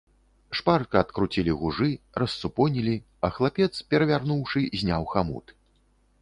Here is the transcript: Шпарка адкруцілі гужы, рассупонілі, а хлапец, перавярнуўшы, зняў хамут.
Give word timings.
Шпарка 0.59 1.01
адкруцілі 1.03 1.53
гужы, 1.61 1.89
рассупонілі, 2.23 2.95
а 3.29 3.31
хлапец, 3.37 3.69
перавярнуўшы, 3.93 4.65
зняў 4.83 5.03
хамут. 5.15 5.55